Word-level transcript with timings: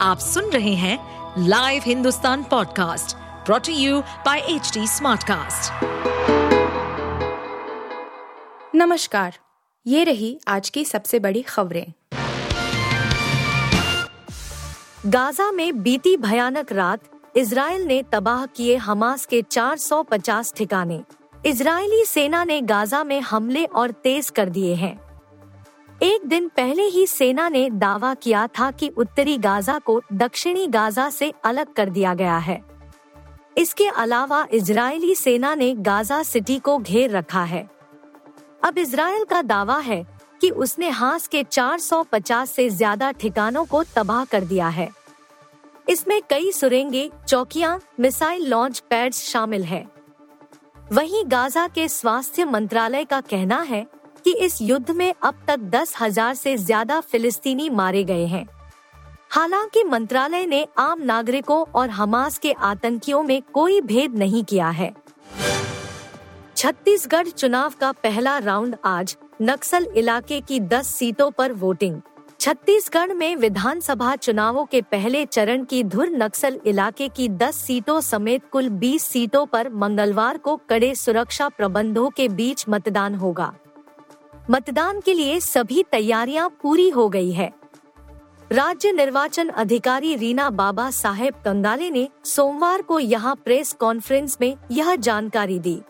आप 0.00 0.18
सुन 0.18 0.44
रहे 0.44 0.74
हैं 0.74 0.98
live 1.38 1.82
Hindustan 1.86 2.42
podcast 2.42 3.16
brought to 3.16 3.72
you 3.72 4.00
by 4.00 4.38
H 4.38 4.78
Smartcast. 4.78 5.72
नमस्कार, 8.74 9.38
ये 9.86 10.04
रही 10.04 10.40
आज 10.48 10.70
की 10.70 10.84
सबसे 10.84 11.18
बड़ी 11.18 11.42
खबरें। 11.42 11.92
गाजा 15.06 15.52
में 15.52 15.82
बीती 15.82 16.16
भयानक 16.16 16.72
रात 16.72 17.00
इसराइल 17.36 17.82
ने 17.82 18.02
तबाह 18.12 18.46
किए 18.46 18.76
हमास 18.76 19.26
के 19.26 19.42
450 19.42 20.54
ठिकाने। 20.56 21.02
इजरायली 21.46 22.04
सेना 22.04 22.44
ने 22.44 22.60
गाजा 22.60 23.04
में 23.04 23.20
हमले 23.20 23.64
और 23.64 23.90
तेज 23.90 24.30
कर 24.30 24.48
दिए 24.48 24.74
हैं। 24.74 25.05
एक 26.02 26.26
दिन 26.26 26.48
पहले 26.48 26.82
ही 26.82 27.06
सेना 27.06 27.48
ने 27.48 27.68
दावा 27.70 28.14
किया 28.14 28.46
था 28.58 28.70
कि 28.70 28.88
उत्तरी 28.88 29.36
गाजा 29.38 29.78
को 29.78 30.00
दक्षिणी 30.12 30.66
गाजा 30.66 31.08
से 31.10 31.32
अलग 31.44 31.72
कर 31.72 31.90
दिया 31.90 32.14
गया 32.14 32.36
है। 32.38 32.60
इसके 33.58 33.86
अलावा 33.88 34.46
इजरायली 34.52 35.14
सेना 35.14 35.54
ने 35.54 35.72
गाजा 35.74 36.22
सिटी 36.22 36.58
को 36.58 36.78
घेर 36.78 37.10
रखा 37.10 37.44
है। 37.44 37.66
अब 38.64 38.78
इसराइल 38.78 39.24
का 39.24 39.42
दावा 39.42 39.78
है 39.78 40.04
कि 40.40 40.50
उसने 40.50 40.88
हास 40.88 41.26
के 41.28 41.42
450 41.44 42.46
से 42.46 42.68
ज़्यादा 42.70 43.10
ठिकानों 43.12 43.64
को 43.64 43.82
तबाह 43.84 44.24
कर 44.24 44.44
दिया 44.44 44.68
है। 44.68 44.90
इसमें 45.88 46.20
कई 46.30 46.52
सुरेंगे, 46.52 47.10
चौकियाँ, 47.28 47.80
मिसाइल 48.00 48.46
लॉन्च 48.46 48.82
पैड्स 48.90 49.22
शामिल 49.24 49.64
हैं। 49.64 49.86
वहीं 50.92 51.22
गाजा 51.26 51.66
के 51.68 51.88
स्वास्थ्य 51.88 52.44
मंत्रालय 52.44 53.04
का 53.04 53.20
कहना 53.20 53.60
है 53.60 53.86
कि 54.26 54.32
इस 54.34 54.60
युद्ध 54.62 54.90
में 54.90 55.12
अब 55.22 55.34
तक 55.48 55.58
दस 55.72 55.94
हज़ार 56.00 56.34
से 56.34 56.56
ज़्यादा 56.56 56.98
फिलिस्तीनी 57.00 57.68
मारे 57.70 58.02
गए 58.04 58.24
हैं। 58.26 58.44
हालाँकि 59.30 59.82
मंत्रालय 59.84 60.46
ने 60.46 60.66
आम 60.78 61.02
नागरिकों 61.02 61.58
और 61.74 61.90
हमास 61.90 62.38
के 62.38 62.52
आतंकियों 62.52 63.22
में 63.22 63.40
कोई 63.54 63.80
भेद 63.80 64.14
नहीं 64.14 64.42
किया 64.44 64.68
है। 64.70 64.90
छत्तीसगढ़ 66.56 67.28
चुनाव 67.28 67.74
का 67.80 67.90
पहला 67.94 68.36
राउंड 68.38 68.76
आज 68.84 69.16
नक्सल 69.42 69.86
इलाके 69.96 70.40
की 70.40 70.58
10 70.62 70.86
सीटों 70.88 71.30
पर 71.30 71.52
वोटिंग। 71.54 72.00
छत्तीसगढ़ 72.40 73.12
में 73.12 73.36
विधानसभा 73.36 74.14
चुनावों 74.16 74.64
के 74.64 74.80
पहले 74.82 75.24
चरण 75.26 75.64
की 75.64 75.82
धुर 75.84 76.08
नक्सल 76.14 76.58
इलाके 76.66 77.08
की 77.08 77.28
10 77.36 77.54
सीटों 77.56 78.00
समेत 78.00 78.48
कुल 78.52 78.68
20 78.80 79.02
सीटों 79.02 79.44
पर 79.46 79.68
मंगलवार 79.74 80.38
को 80.38 80.56
कड़े 80.70 80.94
सुरक्षा 80.94 81.48
प्रबंधों 81.48 82.08
के 82.10 82.28
बीच 82.30 82.64
मतदान 82.68 83.14
होगा। 83.14 83.52
मतदान 84.50 85.00
के 85.00 85.14
लिए 85.14 85.38
सभी 85.40 85.82
तैयारियाँ 85.82 86.48
पूरी 86.62 86.88
हो 86.88 87.08
गई 87.08 87.30
है। 87.32 87.52
राज्य 88.52 88.92
निर्वाचन 88.92 89.48
अधिकारी 89.48 90.14
रीना 90.16 90.50
बाबा 90.50 90.90
साहेब 90.90 91.34
कंगाले 91.44 91.90
ने 91.90 92.08
सोमवार 92.24 92.82
को 92.82 92.98
यहाँ 93.00 93.34
प्रेस 93.34 93.72
कॉन्फ्रेंस 93.72 94.36
में 94.40 94.56
यह 94.70 94.94
जानकारी 94.96 95.58
दी। 95.58 95.80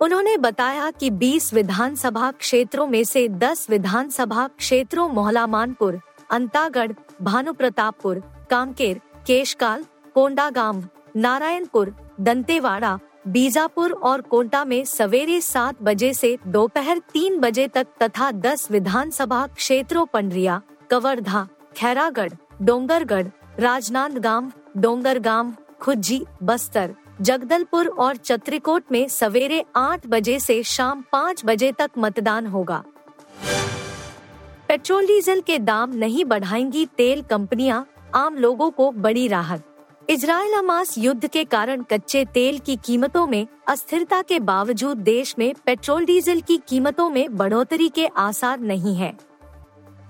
उन्होंने 0.00 0.36
बताया 0.36 0.90
कि 0.90 1.10
20 1.10 1.52
विधानसभा 1.54 2.30
क्षेत्रों 2.30 2.86
में 2.86 3.04
से 3.04 3.28
10 3.28 3.66
विधानसभा 3.70 4.46
क्षेत्रों 4.48 5.08
मोहलामानपुर, 5.08 6.00
अंतागढ़, 6.30 6.92
भानुप्रतापपुर 7.22 8.22
कामकेर 8.50 9.00
केशकाल, 9.26 9.84
कोंडागांव, 10.14 10.84
नारायणपुर, 11.16 11.94
दंतेवाड़ा 12.20 12.98
बीजापुर 13.28 13.92
और 13.92 14.20
कोटा 14.20 14.64
में 14.64 14.84
सवेरे 14.84 15.40
सात 15.40 15.82
बजे 15.82 16.14
से 16.14 16.38
दोपहर 16.46 16.98
तीन 16.98 17.38
बजे 17.38 17.68
तक 17.68 17.86
तथा 18.02 18.30
दस 18.30 18.70
विधानसभा 18.70 19.46
क्षेत्रों 19.46 20.06
पंडरिया, 20.06 20.60
कवर्धा, 20.90 21.48
खैरागढ़, 21.76 22.32
डोंगरगढ़, 22.62 23.26
राजनांदगांव, 23.58 24.52
डोंगरगांव, 24.76 25.52
खुज्जी, 25.80 26.24
बस्तर, 26.42 26.94
जगदलपुर 27.20 27.86
और 27.86 28.16
चत्रिकोट 28.16 28.84
में 28.92 29.08
सवेरे 29.08 29.64
आठ 29.76 30.06
बजे 30.06 30.40
से 30.40 30.62
शाम 30.62 31.04
पाँच 31.12 31.42
बजे 31.44 31.72
तक 31.72 31.90
मतदान 31.98 32.46
होगा। 32.46 32.84
पेट्रोल 34.68 35.06
डीजल 35.06 35.40
के 35.40 35.58
दाम 35.58 35.94
नहीं 35.94 36.24
बढ़ाएँगी 36.24 36.86
तेल 36.86 37.22
कंपनियाँ, 37.22 37.86
आम 38.14 38.36
लोगों 38.36 38.70
को 38.70 38.90
बड़ी 38.92 39.28
राहत। 39.28 39.71
इजराइल 40.08 40.54
हमास 40.54 40.96
युद्ध 40.98 41.26
के 41.26 41.42
कारण 41.44 41.82
कच्चे 41.82 42.24
तेल 42.24 42.58
की 42.58 42.76
कीमतों 42.76 43.26
में 43.26 43.46
अस्थिरता 43.68 44.20
के 44.22 44.38
बावजूद 44.40 44.98
देश 44.98 45.34
में 45.38 45.52
पेट्रोल 45.66 46.04
डीजल 46.04 46.40
की 46.40 46.56
कीमतों 46.68 47.08
में 47.10 47.36
बढ़ोतरी 47.36 47.88
के 47.88 48.06
आसार 48.06 48.60
नहीं 48.60 48.94
है। 48.96 49.12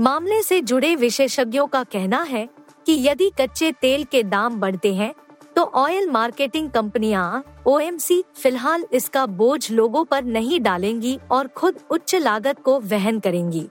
मामले 0.00 0.42
से 0.42 0.60
जुड़े 0.60 0.94
विशेषज्ञों 0.96 1.66
का 1.66 1.82
कहना 1.84 2.22
है 2.22 2.48
कि 2.86 2.96
यदि 3.08 3.30
कच्चे 3.40 3.72
तेल 3.72 4.04
के 4.04 4.22
दाम 4.24 4.60
बढ़ते 4.60 4.94
हैं 4.94 5.12
तो 5.56 5.62
ऑयल 5.64 6.10
मार्केटिंग 6.10 6.70
कंपनियाँ, 6.70 7.44
ओएमसी, 7.66 8.22
फ़िलहाल 8.34 8.84
इसका 8.92 9.24
बोझ 9.26 9.70
लोगों 9.70 10.04
पर 10.04 10.24
नहीं 10.24 10.60
डालेंगी 10.60 11.18
और 11.30 11.48
खुद 11.48 11.80
उच्च 11.90 12.14
लागत 12.14 12.60
को 12.60 12.78
वहन 12.80 13.18
करेंगी। 13.20 13.66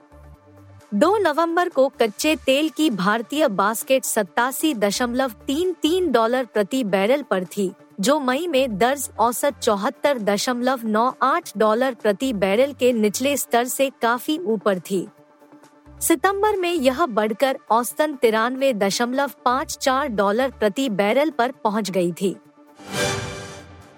दो 0.92 1.16
नवंबर 1.16 1.68
को 1.68 1.86
कच्चे 2.00 2.34
तेल 2.36 2.68
की 2.68 2.88
भारतीय 2.90 3.46
बास्केट 3.48 4.04
सत्तासी 4.04 4.72
दशमलव 4.74 5.32
तीन 5.46 5.72
तीन 5.72 6.10
डॉलर 6.12 6.44
प्रति 6.44 6.82
बैरल 6.84 7.22
पर 7.22 7.44
थी, 7.46 7.70
जो 8.00 8.18
मई 8.20 8.46
में 8.46 8.78
दर्ज 8.78 9.08
औसत 9.18 9.58
चौहत्तर 9.62 10.18
दशमलव 10.18 10.86
नौ 10.86 11.12
आठ 11.22 11.50
डॉलर 11.58 11.94
प्रति 11.94 12.32
बैरल 12.34 12.72
के 12.72 12.92
निचले 12.92 13.36
स्तर 13.36 13.64
से 13.64 13.90
काफ़ी 14.02 14.38
ऊपर 14.38 14.80
थी। 14.80 15.06
सितंबर 16.00 16.56
में 16.56 16.72
यह 16.72 17.04
बढ़कर 17.06 17.58
औसतन 17.70 18.14
तिरानवे 18.14 18.72
दशमलव 18.72 19.30
पाँच 19.44 19.76
चार 19.76 20.08
डॉलर 20.08 20.50
प्रति 20.50 20.88
बैरल 20.88 21.30
पर 21.30 21.52
पहुँच 21.64 21.90
गई 21.90 22.12
थी। 22.12 22.36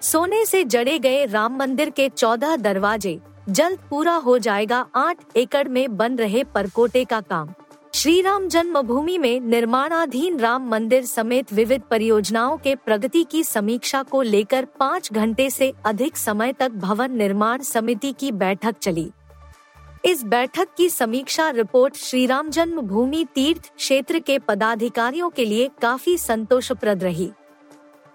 सोने 0.01 0.45
से 0.45 0.63
जड़े 0.65 0.99
गए 0.99 1.25
राम 1.25 1.57
मंदिर 1.57 1.89
के 1.89 2.09
चौदह 2.09 2.55
दरवाजे 2.55 3.19
जल्द 3.49 3.79
पूरा 3.89 4.13
हो 4.15 4.37
जाएगा, 4.37 4.85
आठ 4.95 5.37
एकड़ 5.37 5.67
में 5.67 5.97
बन 5.97 6.15
रहे 6.15 6.43
परकोटे 6.43 7.03
का 7.05 7.21
काम। 7.21 7.49
श्री 7.93 8.21
राम 8.21 8.47
जन्मभूमि 8.47 9.17
में 9.17 9.39
निर्माणाधीन 9.39 10.39
राम 10.39 10.69
मंदिर 10.69 11.05
समेत 11.05 11.53
विविध 11.53 11.81
परियोजनाओं 11.81 12.57
के 12.57 12.75
प्रगति 12.75 13.23
की 13.23 13.43
समीक्षा 13.43 14.03
को 14.03 14.21
लेकर 14.21 14.65
पाँच 14.79 15.11
घंटे 15.13 15.49
से 15.49 15.73
अधिक 15.85 16.17
समय 16.17 16.53
तक 16.53 16.71
भवन 16.71 17.11
निर्माण 17.11 17.61
समिति 17.61 18.11
की 18.11 18.31
बैठक 18.31 18.75
चली। 18.81 19.09
इस 20.05 20.23
बैठक 20.23 20.67
की 20.77 20.89
समीक्षा 20.89 21.49
रिपोर्ट 21.49 21.95
श्री 21.95 22.25
राम 22.25 22.49
जन्मभूमि 22.49 23.25
तीर्थ 23.35 23.71
क्षेत्र 23.75 24.19
के 24.19 24.39
पदाधिकारियों 24.39 25.29
के 25.29 25.45
लिए 25.45 25.69
काफ़ी 25.81 26.17
संतोषप्रद 26.17 27.03
रही। 27.03 27.31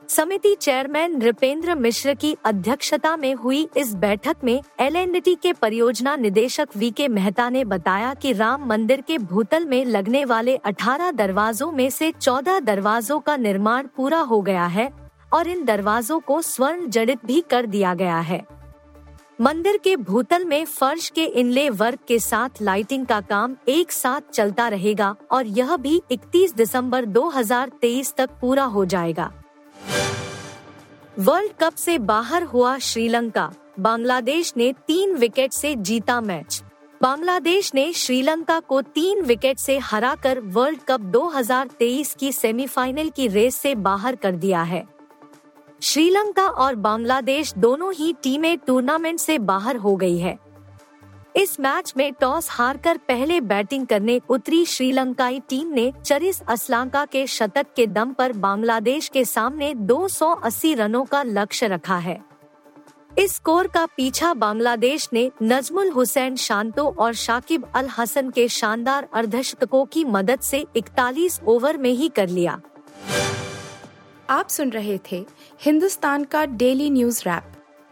समिति 0.08 0.54
चेयरमैन 0.54 1.16
नृपेंद्र 1.16 1.74
मिश्र 1.74 2.14
की 2.14 2.36
अध्यक्षता 2.44 3.16
में 3.16 3.34
हुई 3.34 3.68
इस 3.76 3.94
बैठक 3.94 4.36
में 4.44 4.62
एल 4.80 5.20
के 5.20 5.52
परियोजना 5.52 6.14
निदेशक 6.16 6.68
वी 6.76 6.90
के 6.90 7.08
मेहता 7.08 7.48
ने 7.48 7.64
बताया 7.64 8.12
कि 8.14 8.32
राम 8.32 8.66
मंदिर 8.66 9.00
के 9.00 9.18
भूतल 9.18 9.64
में 9.64 9.84
लगने 9.84 10.24
वाले 10.24 10.56
18 10.66 11.12
दरवाजों 11.12 11.70
में 11.72 11.88
से 11.90 12.12
14 12.12 12.60
दरवाजों 12.60 13.18
का 13.20 13.36
निर्माण 13.36 13.86
पूरा 13.96 14.18
हो 14.20 14.40
गया 14.42 14.66
है 14.66 14.90
और 15.32 15.48
इन 15.48 15.64
दरवाजों 15.64 16.18
को 16.20 16.40
स्वर्ण 16.42 16.88
जड़ित 16.88 17.24
भी 17.26 17.40
कर 17.40 17.66
दिया 17.66 17.94
गया 17.94 18.18
है। 18.18 18.44
मंदिर 19.40 19.76
के 19.76 19.96
भूतल 19.96 20.44
में 20.44 20.64
फर्श 20.64 21.08
के 21.08 21.24
इनले 21.24 21.68
वर्क 21.70 21.98
के 22.08 22.18
साथ 22.18 22.62
लाइटिंग 22.62 23.06
का 23.06 23.20
काम 23.20 23.56
एक 23.68 23.92
साथ 23.92 24.30
चलता 24.32 24.68
रहेगा 24.68 25.14
और 25.30 25.46
यह 25.46 25.76
भी 25.76 26.00
31 26.12 26.54
दिसंबर 26.56 27.04
2023 27.06 28.14
तक 28.16 28.30
पूरा 28.40 28.64
हो 28.64 28.84
जाएगा। 28.84 29.32
वर्ल्ड 31.18 31.52
कप 31.60 31.74
से 31.74 31.98
बाहर 31.98 32.42
हुआ 32.42 32.78
श्रीलंका। 32.78 33.52
बांग्लादेश 33.80 34.54
ने 34.56 34.72
तीन 34.86 35.14
विकेट 35.14 35.52
से 35.52 35.74
जीता 35.74 36.20
मैच। 36.20 36.62
बांग्लादेश 37.02 37.74
ने 37.74 37.92
श्रीलंका 37.92 38.60
को 38.60 38.82
तीन 38.82 39.22
विकेट 39.22 39.58
से 39.58 39.78
हराकर 39.78 40.40
वर्ल्ड 40.40 40.78
कप 40.88 41.00
2023 41.00 42.14
की 42.14 42.32
सेमीफाइनल 42.32 43.08
की 43.08 43.28
रेस 43.28 43.56
से 43.56 43.74
बाहर 43.74 44.16
कर 44.16 44.32
दिया 44.32 44.62
है। 44.62 44.86
श्रीलंका 45.82 46.46
और 46.46 46.74
बांग्लादेश 46.74 47.54
दोनों 47.58 47.94
ही 47.94 48.12
टीमें 48.22 48.58
टूर्नामेंट 48.58 49.20
से 49.20 49.38
बाहर 49.38 49.76
हो 49.76 49.96
गई 49.96 50.18
है। 50.18 50.45
इस 51.36 51.58
मैच 51.60 51.92
में 51.96 52.12
टॉस 52.12 52.48
हारकर 52.50 52.96
पहले 52.96 53.40
बैटिंग 53.40 53.86
करने 53.86 54.20
उतरी 54.28 54.64
श्रीलंकाई 54.66 55.40
टीम 55.48 55.68
ने 55.68 55.92
चरिस 56.04 56.40
असलांका 56.42 57.04
के 57.04 57.26
शतक 57.26 57.66
के 57.76 57.86
दम 57.86 58.12
पर 58.12 58.32
बांग्लादेश 58.32 59.08
के 59.08 59.24
सामने 59.24 59.72
280 59.74 60.74
रनों 60.74 61.04
का 61.04 61.22
लक्ष्य 61.22 61.66
रखा 61.66 61.96
है। 61.96 62.18
इस 63.18 63.34
स्कोर 63.34 63.66
का 63.66 63.84
पीछा 63.86 64.34
बांग्लादेश 64.34 65.08
ने 65.12 65.30
नजमुल 65.42 65.90
हुसैन 65.90 66.36
शांतो 66.36 66.88
और 66.98 67.12
शाकिब 67.14 67.66
अल 67.74 67.88
हसन 67.88 68.30
के 68.30 68.48
शानदार 68.48 69.08
अर्धशतकों 69.14 69.84
की 69.84 70.04
मदद 70.04 70.40
से 70.40 70.64
41 70.76 71.40
ओवर 71.46 71.76
में 71.76 71.90
ही 71.90 72.08
कर 72.08 72.28
लिया। 72.28 72.60
आप 74.30 74.48
सुन 74.48 74.70
रहे 74.70 74.98
थे 75.12 75.24
हिंदुस्तान 75.62 76.24
का 76.24 76.44
डेली 76.44 76.90
न्यूज़ 76.90 77.22
रैप। 77.26 77.52